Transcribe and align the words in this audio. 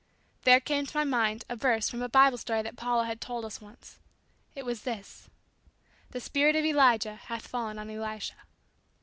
There 0.45 0.59
came 0.59 0.87
to 0.87 0.97
my 0.97 1.03
mind 1.03 1.45
a 1.47 1.55
verse 1.55 1.87
from 1.87 2.01
a 2.01 2.09
Bible 2.09 2.39
story 2.39 2.63
that 2.63 2.75
Paula 2.75 3.05
had 3.05 3.21
told 3.21 3.45
us 3.45 3.61
once. 3.61 3.99
It 4.55 4.65
was 4.65 4.81
this: 4.81 5.29
"The 6.09 6.19
spirit 6.19 6.55
of 6.55 6.65
Elijah 6.65 7.13
hath 7.17 7.45
fallen 7.45 7.77
on 7.77 7.87
Elisha." 7.87 8.33